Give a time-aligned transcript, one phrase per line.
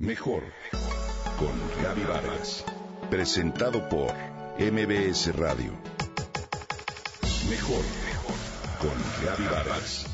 [0.00, 0.42] Mejor
[1.38, 2.64] con Gaby Vargas.
[3.10, 4.10] Presentado por
[4.58, 5.72] MBS Radio.
[7.50, 7.84] Mejor
[8.80, 10.06] con Gaby Vargas.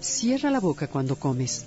[0.00, 1.64] Cierra la boca cuando comes.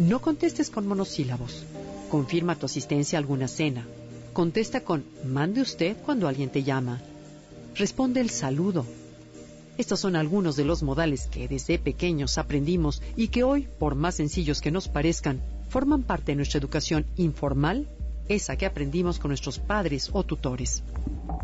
[0.00, 1.62] No contestes con monosílabos.
[2.10, 3.86] Confirma tu asistencia a alguna cena.
[4.32, 7.00] Contesta con mande usted cuando alguien te llama.
[7.76, 8.84] Responde el saludo.
[9.76, 14.14] Estos son algunos de los modales que desde pequeños aprendimos y que hoy, por más
[14.14, 17.88] sencillos que nos parezcan, forman parte de nuestra educación informal,
[18.28, 20.84] esa que aprendimos con nuestros padres o tutores.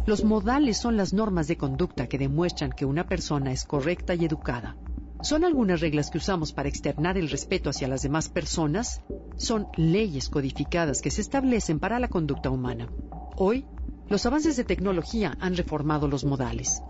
[0.07, 4.24] Los modales son las normas de conducta que demuestran que una persona es correcta y
[4.24, 4.77] educada.
[5.23, 9.02] Son algunas reglas que usamos para externar el respeto hacia las demás personas.
[9.37, 12.88] Son leyes codificadas que se establecen para la conducta humana.
[13.37, 13.66] Hoy,
[14.09, 16.80] los avances de tecnología han reformado los modales.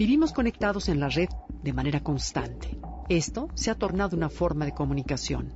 [0.00, 1.28] Vivimos conectados en la red
[1.62, 2.78] de manera constante.
[3.10, 5.52] Esto se ha tornado una forma de comunicación.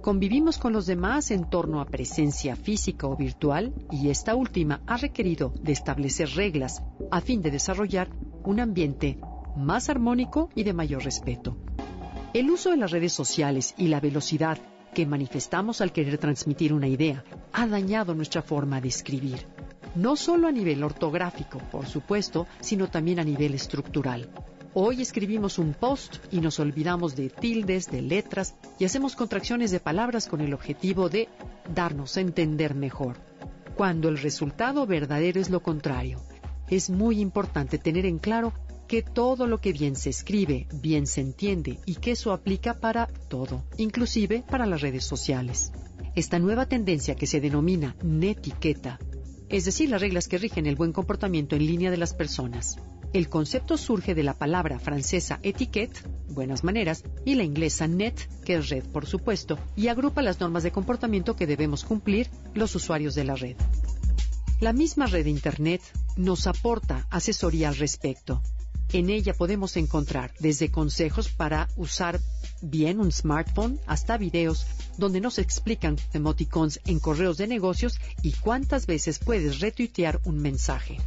[0.00, 4.96] Convivimos con los demás en torno a presencia física o virtual y esta última ha
[4.96, 8.08] requerido de establecer reglas a fin de desarrollar
[8.44, 9.18] un ambiente
[9.56, 11.58] más armónico y de mayor respeto.
[12.32, 14.56] El uso de las redes sociales y la velocidad
[14.94, 19.46] que manifestamos al querer transmitir una idea ha dañado nuestra forma de escribir,
[19.94, 24.28] no solo a nivel ortográfico, por supuesto, sino también a nivel estructural.
[24.74, 29.80] Hoy escribimos un post y nos olvidamos de tildes, de letras y hacemos contracciones de
[29.80, 31.28] palabras con el objetivo de
[31.74, 33.18] darnos a entender mejor,
[33.74, 36.22] cuando el resultado verdadero es lo contrario.
[36.70, 38.54] Es muy importante tener en claro
[38.88, 43.08] que todo lo que bien se escribe, bien se entiende y que eso aplica para
[43.28, 45.72] todo, inclusive para las redes sociales.
[46.14, 48.98] Esta nueva tendencia que se denomina netiqueta,
[49.52, 52.78] es decir, las reglas que rigen el buen comportamiento en línea de las personas.
[53.12, 58.14] El concepto surge de la palabra francesa etiquette, buenas maneras, y la inglesa net,
[58.46, 62.74] que es red, por supuesto, y agrupa las normas de comportamiento que debemos cumplir los
[62.74, 63.56] usuarios de la red.
[64.60, 65.82] La misma red Internet
[66.16, 68.40] nos aporta asesoría al respecto,
[68.92, 72.20] en ella podemos encontrar desde consejos para usar
[72.60, 74.66] bien un smartphone hasta videos
[74.98, 80.98] donde nos explican emoticons en correos de negocios y cuántas veces puedes retuitear un mensaje.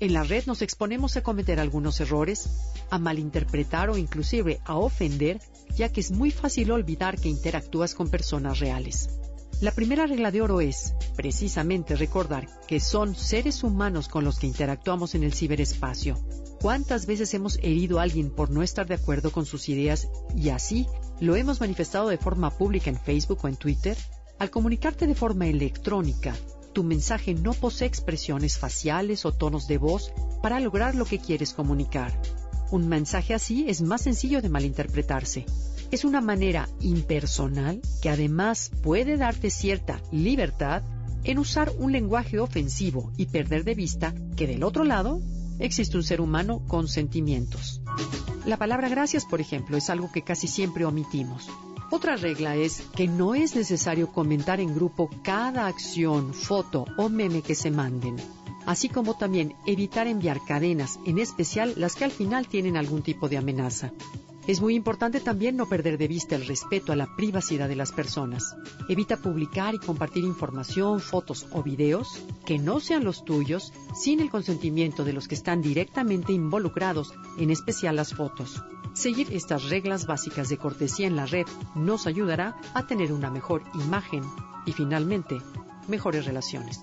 [0.00, 2.48] En la red nos exponemos a cometer algunos errores,
[2.90, 5.40] a malinterpretar o inclusive a ofender,
[5.76, 9.08] ya que es muy fácil olvidar que interactúas con personas reales.
[9.60, 14.48] La primera regla de oro es, precisamente, recordar que son seres humanos con los que
[14.48, 16.18] interactuamos en el ciberespacio.
[16.64, 20.48] ¿Cuántas veces hemos herido a alguien por no estar de acuerdo con sus ideas y
[20.48, 20.86] así
[21.20, 23.98] lo hemos manifestado de forma pública en Facebook o en Twitter?
[24.38, 26.34] Al comunicarte de forma electrónica,
[26.72, 30.10] tu mensaje no posee expresiones faciales o tonos de voz
[30.40, 32.18] para lograr lo que quieres comunicar.
[32.70, 35.44] Un mensaje así es más sencillo de malinterpretarse.
[35.90, 40.82] Es una manera impersonal que además puede darte cierta libertad
[41.24, 45.20] en usar un lenguaje ofensivo y perder de vista que del otro lado
[45.58, 47.80] existe un ser humano con sentimientos.
[48.44, 51.48] La palabra gracias, por ejemplo, es algo que casi siempre omitimos.
[51.90, 57.42] Otra regla es que no es necesario comentar en grupo cada acción, foto o meme
[57.42, 58.16] que se manden,
[58.66, 63.28] así como también evitar enviar cadenas, en especial las que al final tienen algún tipo
[63.28, 63.92] de amenaza.
[64.46, 67.92] Es muy importante también no perder de vista el respeto a la privacidad de las
[67.92, 68.54] personas.
[68.90, 74.28] Evita publicar y compartir información, fotos o videos que no sean los tuyos sin el
[74.28, 78.62] consentimiento de los que están directamente involucrados, en especial las fotos.
[78.92, 83.62] Seguir estas reglas básicas de cortesía en la red nos ayudará a tener una mejor
[83.74, 84.22] imagen
[84.66, 85.38] y finalmente
[85.88, 86.82] mejores relaciones.